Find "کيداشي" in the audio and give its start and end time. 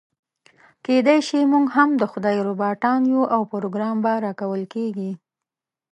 0.85-1.39